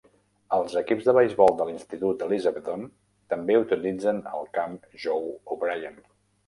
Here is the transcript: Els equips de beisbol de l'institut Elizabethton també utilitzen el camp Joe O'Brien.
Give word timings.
Els 0.55 0.77
equips 0.79 1.09
de 1.09 1.13
beisbol 1.17 1.53
de 1.59 1.67
l'institut 1.67 2.25
Elizabethton 2.29 2.89
també 3.35 3.61
utilitzen 3.67 4.27
el 4.35 4.53
camp 4.59 4.77
Joe 5.07 5.35
O'Brien. 5.57 6.07